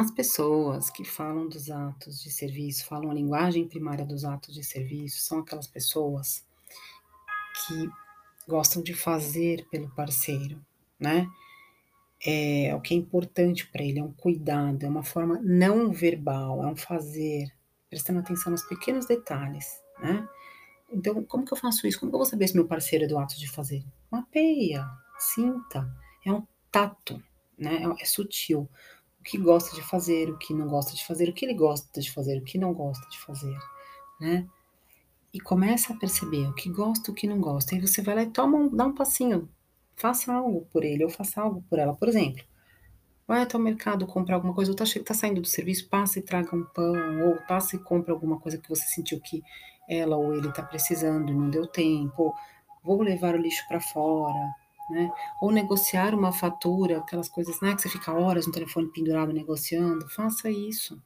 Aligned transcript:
As 0.00 0.10
pessoas 0.10 0.88
que 0.88 1.04
falam 1.04 1.46
dos 1.46 1.70
atos 1.70 2.22
de 2.22 2.30
serviço, 2.30 2.86
falam 2.86 3.10
a 3.10 3.14
linguagem 3.14 3.68
primária 3.68 4.02
dos 4.02 4.24
atos 4.24 4.54
de 4.54 4.64
serviço, 4.64 5.20
são 5.20 5.40
aquelas 5.40 5.66
pessoas 5.66 6.42
que 7.66 7.86
gostam 8.48 8.82
de 8.82 8.94
fazer 8.94 9.66
pelo 9.70 9.90
parceiro, 9.90 10.58
né? 10.98 11.28
É, 12.24 12.74
o 12.74 12.80
que 12.80 12.94
é 12.94 12.96
importante 12.96 13.66
para 13.66 13.84
ele 13.84 13.98
é 13.98 14.02
um 14.02 14.10
cuidado, 14.14 14.86
é 14.86 14.88
uma 14.88 15.02
forma 15.02 15.38
não 15.42 15.92
verbal, 15.92 16.64
é 16.64 16.66
um 16.66 16.76
fazer, 16.76 17.52
prestando 17.90 18.20
atenção 18.20 18.52
nos 18.52 18.62
pequenos 18.62 19.04
detalhes, 19.04 19.82
né? 19.98 20.26
Então, 20.90 21.22
como 21.24 21.44
que 21.44 21.52
eu 21.52 21.58
faço 21.58 21.86
isso? 21.86 22.00
Como 22.00 22.10
que 22.10 22.14
eu 22.14 22.20
vou 22.20 22.26
saber 22.26 22.48
se 22.48 22.54
meu 22.54 22.66
parceiro 22.66 23.04
é 23.04 23.06
do 23.06 23.18
ato 23.18 23.38
de 23.38 23.50
fazer? 23.50 23.84
Mapeia, 24.10 24.88
sinta, 25.18 25.94
é 26.24 26.32
um 26.32 26.46
tato, 26.72 27.22
né? 27.58 27.82
É, 27.84 28.02
é 28.02 28.06
sutil 28.06 28.66
o 29.20 29.22
que 29.22 29.38
gosta 29.38 29.74
de 29.76 29.82
fazer, 29.82 30.30
o 30.30 30.38
que 30.38 30.54
não 30.54 30.66
gosta 30.66 30.94
de 30.94 31.06
fazer, 31.06 31.28
o 31.28 31.32
que 31.32 31.44
ele 31.44 31.54
gosta 31.54 32.00
de 32.00 32.10
fazer, 32.10 32.38
o 32.38 32.44
que 32.44 32.58
não 32.58 32.72
gosta 32.72 33.06
de 33.08 33.18
fazer, 33.20 33.56
né? 34.18 34.46
E 35.32 35.40
começa 35.40 35.92
a 35.92 35.96
perceber 35.96 36.48
o 36.48 36.54
que 36.54 36.70
gosta, 36.70 37.10
o 37.10 37.14
que 37.14 37.26
não 37.26 37.38
gosta. 37.38 37.74
E 37.74 37.80
você 37.80 38.02
vai 38.02 38.14
lá 38.16 38.22
e 38.22 38.30
toma 38.30 38.58
um, 38.58 38.74
dá 38.74 38.86
um 38.86 38.94
passinho, 38.94 39.48
faça 39.94 40.32
algo 40.32 40.66
por 40.72 40.82
ele 40.82 41.04
ou 41.04 41.10
faça 41.10 41.40
algo 41.40 41.62
por 41.68 41.78
ela. 41.78 41.94
Por 41.94 42.08
exemplo, 42.08 42.42
vai 43.28 43.42
até 43.42 43.56
o 43.56 43.60
mercado 43.60 44.06
comprar 44.06 44.36
alguma 44.36 44.54
coisa, 44.54 44.72
ou 44.72 44.76
tá, 44.76 44.84
tá 45.04 45.14
saindo 45.14 45.40
do 45.40 45.46
serviço, 45.46 45.88
passa 45.88 46.18
e 46.18 46.22
traga 46.22 46.56
um 46.56 46.64
pão, 46.64 47.28
ou 47.28 47.36
passa 47.46 47.76
e 47.76 47.78
compra 47.78 48.12
alguma 48.12 48.40
coisa 48.40 48.58
que 48.58 48.68
você 48.68 48.86
sentiu 48.88 49.20
que 49.20 49.42
ela 49.88 50.16
ou 50.16 50.34
ele 50.34 50.50
tá 50.52 50.62
precisando 50.62 51.30
e 51.30 51.34
não 51.34 51.50
deu 51.50 51.66
tempo, 51.66 52.34
ou 52.82 52.96
vou 52.96 53.02
levar 53.02 53.34
o 53.34 53.38
lixo 53.38 53.62
para 53.68 53.80
fora, 53.80 54.54
né? 54.90 55.10
Ou 55.40 55.50
negociar 55.50 56.14
uma 56.14 56.32
fatura, 56.32 56.98
aquelas 56.98 57.28
coisas, 57.28 57.60
né, 57.60 57.74
que 57.74 57.82
você 57.82 57.88
fica 57.88 58.12
horas 58.12 58.46
no 58.46 58.52
telefone 58.52 58.88
pendurado 58.92 59.32
negociando, 59.32 60.08
faça 60.08 60.50
isso. 60.50 61.00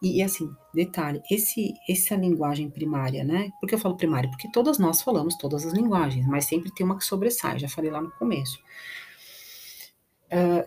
E, 0.00 0.18
e, 0.18 0.22
assim, 0.22 0.54
detalhe, 0.72 1.20
esse, 1.30 1.74
essa 1.88 2.14
linguagem 2.14 2.70
primária, 2.70 3.24
né? 3.24 3.50
Por 3.60 3.68
que 3.68 3.74
eu 3.74 3.78
falo 3.78 3.96
primária? 3.96 4.30
Porque 4.30 4.50
todas 4.50 4.78
nós 4.78 5.02
falamos 5.02 5.36
todas 5.36 5.66
as 5.66 5.72
linguagens, 5.72 6.26
mas 6.26 6.44
sempre 6.44 6.72
tem 6.72 6.84
uma 6.86 6.96
que 6.96 7.04
sobressai, 7.04 7.58
já 7.58 7.68
falei 7.68 7.90
lá 7.90 8.00
no 8.00 8.10
começo. 8.12 8.58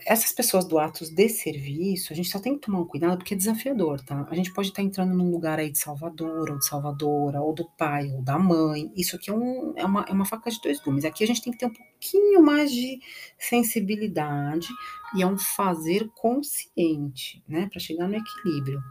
Essas 0.09 0.31
pessoas 0.31 0.63
do 0.63 0.79
atos 0.79 1.09
de 1.09 1.27
serviço, 1.27 2.13
a 2.13 2.15
gente 2.15 2.29
só 2.29 2.39
tem 2.39 2.53
que 2.53 2.65
tomar 2.65 2.79
um 2.79 2.85
cuidado 2.85 3.17
porque 3.17 3.33
é 3.33 3.37
desafiador, 3.37 3.99
tá? 3.99 4.25
A 4.31 4.35
gente 4.35 4.53
pode 4.53 4.69
estar 4.69 4.81
entrando 4.81 5.13
num 5.13 5.29
lugar 5.29 5.59
aí 5.59 5.69
de 5.69 5.77
Salvador, 5.77 6.49
ou 6.49 6.57
de 6.57 6.65
Salvadora, 6.65 7.41
ou 7.41 7.53
do 7.53 7.65
pai, 7.77 8.09
ou 8.13 8.21
da 8.21 8.39
mãe. 8.39 8.89
Isso 8.95 9.17
aqui 9.17 9.29
é, 9.29 9.33
um, 9.33 9.73
é, 9.75 9.83
uma, 9.83 10.05
é 10.07 10.13
uma 10.13 10.23
faca 10.23 10.49
de 10.49 10.61
dois 10.61 10.79
gumes. 10.79 11.03
Aqui 11.03 11.25
a 11.25 11.27
gente 11.27 11.41
tem 11.41 11.51
que 11.51 11.59
ter 11.59 11.65
um 11.65 11.73
pouquinho 11.73 12.41
mais 12.41 12.71
de 12.71 13.01
sensibilidade 13.37 14.69
e 15.13 15.21
é 15.21 15.27
um 15.27 15.37
fazer 15.37 16.09
consciente, 16.15 17.43
né? 17.45 17.67
Para 17.69 17.81
chegar 17.81 18.07
no 18.07 18.15
equilíbrio. 18.15 18.81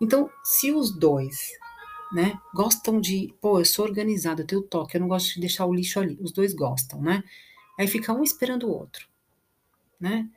Então, 0.00 0.30
se 0.42 0.72
os 0.72 0.90
dois, 0.90 1.50
né, 2.14 2.40
gostam 2.54 2.98
de, 2.98 3.34
pô, 3.42 3.58
eu 3.58 3.66
sou 3.66 3.84
organizado, 3.84 4.40
eu 4.40 4.46
tenho 4.46 4.62
toque, 4.62 4.96
eu 4.96 5.02
não 5.02 5.08
gosto 5.08 5.34
de 5.34 5.40
deixar 5.40 5.66
o 5.66 5.74
lixo 5.74 6.00
ali. 6.00 6.16
Os 6.18 6.32
dois 6.32 6.54
gostam, 6.54 7.02
né? 7.02 7.22
Aí 7.78 7.86
fica 7.86 8.10
um 8.14 8.22
esperando 8.22 8.66
o 8.66 8.72
outro 8.72 9.10
né? 10.00 10.28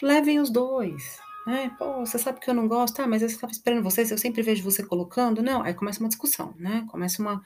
Levem 0.00 0.40
os 0.40 0.50
dois, 0.50 1.20
né? 1.46 1.70
Pô, 1.78 2.00
você 2.00 2.18
sabe 2.18 2.40
que 2.40 2.50
eu 2.50 2.54
não 2.54 2.66
gosto, 2.66 3.00
ah, 3.00 3.06
mas 3.06 3.22
eu 3.22 3.28
estava 3.28 3.52
esperando 3.52 3.82
você, 3.82 4.02
eu 4.02 4.18
sempre 4.18 4.42
vejo 4.42 4.64
você 4.64 4.84
colocando. 4.84 5.42
Não, 5.42 5.62
aí 5.62 5.74
começa 5.74 6.00
uma 6.00 6.08
discussão, 6.08 6.54
né? 6.58 6.84
Começa 6.90 7.22
uma, 7.22 7.42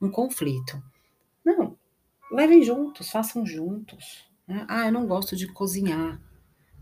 um 0.00 0.10
conflito. 0.10 0.82
Não, 1.44 1.78
levem 2.30 2.62
juntos, 2.62 3.10
façam 3.10 3.46
juntos. 3.46 4.28
Né? 4.46 4.66
Ah, 4.68 4.86
eu 4.86 4.92
não 4.92 5.06
gosto 5.06 5.36
de 5.36 5.46
cozinhar. 5.46 6.20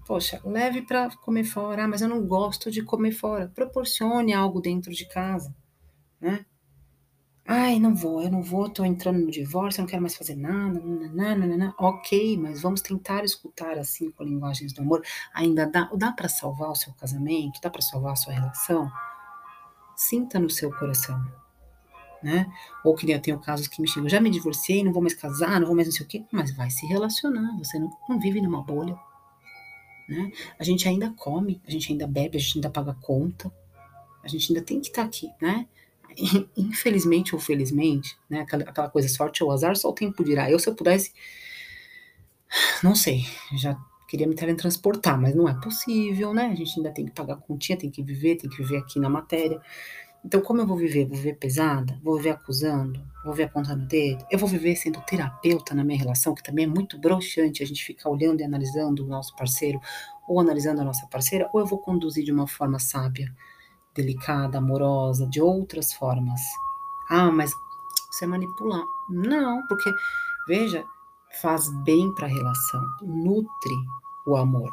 Poxa, 0.06 0.40
leve 0.44 0.82
para 0.82 1.10
comer 1.18 1.44
fora. 1.44 1.84
Ah, 1.84 1.88
mas 1.88 2.02
eu 2.02 2.08
não 2.08 2.26
gosto 2.26 2.70
de 2.70 2.82
comer 2.82 3.12
fora. 3.12 3.48
Proporcione 3.48 4.32
algo 4.32 4.60
dentro 4.60 4.92
de 4.92 5.06
casa, 5.06 5.54
né? 6.20 6.44
Ai, 7.54 7.78
não 7.78 7.94
vou, 7.94 8.22
eu 8.22 8.30
não 8.30 8.40
vou, 8.40 8.66
tô 8.66 8.82
entrando 8.82 9.18
no 9.18 9.30
divórcio, 9.30 9.80
eu 9.80 9.82
não 9.82 9.90
quero 9.90 10.00
mais 10.00 10.16
fazer 10.16 10.34
nada, 10.34 10.80
nananana. 10.80 11.74
ok, 11.78 12.38
mas 12.38 12.62
vamos 12.62 12.80
tentar 12.80 13.24
escutar 13.24 13.76
as 13.76 13.90
cinco 13.90 14.24
linguagens 14.24 14.72
do 14.72 14.80
amor. 14.80 15.04
Ainda 15.34 15.66
dá, 15.66 15.86
dá 15.94 16.12
para 16.12 16.30
salvar 16.30 16.70
o 16.70 16.74
seu 16.74 16.94
casamento, 16.94 17.60
dá 17.60 17.68
para 17.68 17.82
salvar 17.82 18.14
a 18.14 18.16
sua 18.16 18.32
relação? 18.32 18.90
Sinta 19.94 20.38
no 20.38 20.48
seu 20.48 20.74
coração, 20.78 21.22
né? 22.22 22.50
Ou 22.82 22.94
que 22.94 23.10
eu 23.12 23.20
tenho 23.20 23.38
casos 23.38 23.68
que 23.68 23.82
me 23.82 23.86
chegam, 23.86 24.08
já 24.08 24.18
me 24.18 24.30
divorciei, 24.30 24.82
não 24.82 24.90
vou 24.90 25.02
mais 25.02 25.12
casar, 25.12 25.60
não 25.60 25.66
vou 25.66 25.76
mais 25.76 25.88
não 25.88 25.92
sei 25.92 26.06
o 26.06 26.08
quê, 26.08 26.24
mas 26.32 26.56
vai 26.56 26.70
se 26.70 26.86
relacionar, 26.86 27.54
você 27.58 27.78
não, 27.78 27.90
não 28.08 28.18
vive 28.18 28.40
numa 28.40 28.62
bolha, 28.62 28.98
né? 30.08 30.32
A 30.58 30.64
gente 30.64 30.88
ainda 30.88 31.12
come, 31.18 31.60
a 31.68 31.70
gente 31.70 31.92
ainda 31.92 32.06
bebe, 32.06 32.38
a 32.38 32.40
gente 32.40 32.56
ainda 32.56 32.70
paga 32.70 32.96
conta, 33.02 33.52
a 34.24 34.28
gente 34.28 34.50
ainda 34.50 34.64
tem 34.64 34.80
que 34.80 34.88
estar 34.88 35.02
tá 35.02 35.06
aqui, 35.06 35.30
né? 35.38 35.68
infelizmente 36.56 37.34
ou 37.34 37.40
felizmente, 37.40 38.16
né, 38.28 38.40
aquela, 38.40 38.64
aquela 38.64 38.88
coisa 38.88 39.08
sorte 39.08 39.42
ou 39.42 39.50
azar, 39.50 39.76
só 39.76 39.90
o 39.90 39.94
tempo 39.94 40.24
dirá. 40.24 40.50
Eu, 40.50 40.58
se 40.58 40.68
eu 40.68 40.74
pudesse, 40.74 41.12
não 42.82 42.94
sei, 42.94 43.24
já 43.56 43.76
queria 44.08 44.26
me 44.26 44.34
teletransportar, 44.34 45.18
mas 45.18 45.34
não 45.34 45.48
é 45.48 45.54
possível, 45.54 46.34
né? 46.34 46.46
A 46.46 46.54
gente 46.54 46.76
ainda 46.76 46.90
tem 46.90 47.06
que 47.06 47.12
pagar 47.12 47.36
continha, 47.36 47.78
tem 47.78 47.90
que 47.90 48.02
viver, 48.02 48.36
tem 48.36 48.50
que 48.50 48.58
viver 48.58 48.76
aqui 48.76 49.00
na 49.00 49.08
matéria. 49.08 49.58
Então, 50.24 50.40
como 50.40 50.60
eu 50.60 50.66
vou 50.66 50.76
viver? 50.76 51.06
Vou 51.06 51.16
viver 51.16 51.34
pesada? 51.34 51.98
Vou 52.02 52.16
viver 52.16 52.30
acusando? 52.30 53.02
Vou 53.24 53.32
viver 53.32 53.44
apontando 53.44 53.84
o 53.84 53.86
dedo? 53.88 54.24
Eu 54.30 54.38
vou 54.38 54.48
viver 54.48 54.76
sendo 54.76 55.00
terapeuta 55.00 55.74
na 55.74 55.82
minha 55.82 55.98
relação, 55.98 56.34
que 56.34 56.42
também 56.42 56.64
é 56.64 56.68
muito 56.68 56.98
broxante 56.98 57.62
a 57.62 57.66
gente 57.66 57.82
ficar 57.82 58.08
olhando 58.08 58.40
e 58.40 58.44
analisando 58.44 59.04
o 59.04 59.08
nosso 59.08 59.34
parceiro, 59.34 59.80
ou 60.28 60.38
analisando 60.38 60.80
a 60.80 60.84
nossa 60.84 61.06
parceira, 61.06 61.48
ou 61.52 61.60
eu 61.60 61.66
vou 61.66 61.78
conduzir 61.78 62.22
de 62.22 62.30
uma 62.30 62.46
forma 62.46 62.78
sábia, 62.78 63.34
delicada, 63.94 64.58
amorosa, 64.58 65.26
de 65.26 65.40
outras 65.40 65.92
formas. 65.92 66.40
Ah, 67.10 67.30
mas 67.30 67.52
você 68.10 68.26
manipular. 68.26 68.84
Não, 69.08 69.66
porque, 69.66 69.90
veja, 70.46 70.84
faz 71.40 71.68
bem 71.82 72.14
para 72.14 72.26
a 72.26 72.30
relação, 72.30 72.82
nutre 73.02 73.74
o 74.26 74.36
amor. 74.36 74.70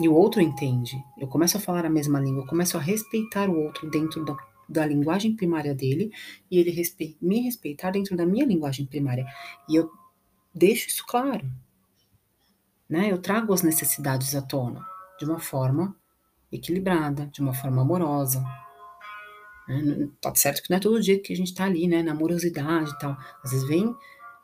E 0.00 0.08
o 0.08 0.14
outro 0.14 0.40
entende. 0.40 1.04
Eu 1.18 1.26
começo 1.26 1.56
a 1.56 1.60
falar 1.60 1.84
a 1.84 1.90
mesma 1.90 2.20
língua, 2.20 2.42
eu 2.42 2.46
começo 2.46 2.76
a 2.76 2.80
respeitar 2.80 3.48
o 3.48 3.58
outro 3.58 3.90
dentro 3.90 4.24
da, 4.24 4.36
da 4.68 4.86
linguagem 4.86 5.34
primária 5.34 5.74
dele 5.74 6.12
e 6.50 6.58
ele 6.58 6.70
respe, 6.70 7.16
me 7.20 7.40
respeitar 7.40 7.90
dentro 7.90 8.16
da 8.16 8.24
minha 8.24 8.46
linguagem 8.46 8.86
primária. 8.86 9.26
E 9.68 9.74
eu 9.74 9.90
deixo 10.54 10.88
isso 10.88 11.04
claro. 11.06 11.50
Né? 12.88 13.10
Eu 13.10 13.18
trago 13.18 13.52
as 13.52 13.62
necessidades 13.62 14.34
à 14.34 14.42
tona 14.42 14.86
de 15.18 15.24
uma 15.24 15.40
forma 15.40 15.96
equilibrada, 16.50 17.26
de 17.26 17.40
uma 17.40 17.54
forma 17.54 17.82
amorosa. 17.82 18.42
Né? 19.68 20.08
Tá 20.20 20.34
certo 20.34 20.62
que 20.62 20.70
não 20.70 20.78
é 20.78 20.80
todo 20.80 21.00
dia 21.00 21.20
que 21.20 21.32
a 21.32 21.36
gente 21.36 21.54
tá 21.54 21.64
ali, 21.64 21.86
né, 21.86 22.02
na 22.02 22.12
amorosidade 22.12 22.90
e 22.90 22.98
tal. 22.98 23.16
Às 23.44 23.50
vezes 23.50 23.68
vem, 23.68 23.94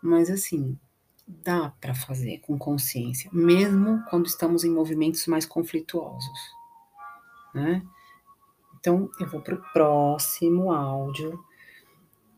mas 0.02 0.30
assim, 0.30 0.78
dá 1.26 1.72
para 1.80 1.94
fazer 1.94 2.38
com 2.40 2.58
consciência, 2.58 3.30
mesmo 3.32 4.02
quando 4.10 4.26
estamos 4.26 4.64
em 4.64 4.70
movimentos 4.70 5.26
mais 5.26 5.46
conflituosos, 5.46 6.38
né? 7.54 7.82
Então, 8.78 9.08
eu 9.18 9.26
vou 9.26 9.40
para 9.40 9.54
o 9.54 9.72
próximo 9.72 10.70
áudio 10.70 11.42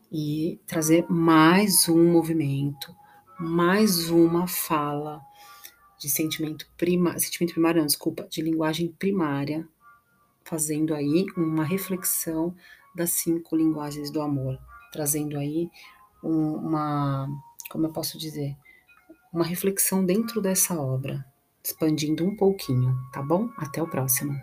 e 0.09 0.61
trazer 0.65 1.05
mais 1.09 1.89
um 1.89 2.09
movimento, 2.09 2.95
mais 3.37 4.09
uma 4.09 4.47
fala 4.47 5.21
de 5.99 6.09
sentimento 6.09 6.67
primário, 6.77 7.19
sentimento 7.19 7.53
primário, 7.53 7.79
não, 7.79 7.87
desculpa, 7.87 8.27
de 8.29 8.41
linguagem 8.41 8.87
primária, 8.87 9.67
fazendo 10.43 10.93
aí 10.93 11.25
uma 11.35 11.63
reflexão 11.63 12.55
das 12.95 13.11
cinco 13.11 13.55
linguagens 13.55 14.11
do 14.11 14.21
amor, 14.21 14.57
trazendo 14.91 15.37
aí 15.37 15.69
um, 16.23 16.55
uma, 16.55 17.27
como 17.69 17.85
eu 17.85 17.91
posso 17.91 18.17
dizer, 18.17 18.55
uma 19.31 19.45
reflexão 19.45 20.05
dentro 20.05 20.41
dessa 20.41 20.79
obra, 20.79 21.25
expandindo 21.63 22.25
um 22.25 22.35
pouquinho, 22.35 22.95
tá 23.11 23.21
bom? 23.21 23.49
Até 23.57 23.81
o 23.81 23.89
próximo. 23.89 24.33